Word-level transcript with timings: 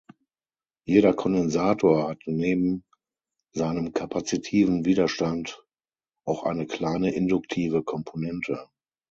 Jeder 0.87 1.13
Kondensator 1.13 2.07
hat 2.09 2.23
neben 2.25 2.83
seinem 3.53 3.93
kapazitiven 3.93 4.83
Widerstand 4.83 5.63
auch 6.25 6.41
eine 6.41 6.65
kleine 6.65 7.13
induktive 7.13 7.83
Komponente. 7.83 8.67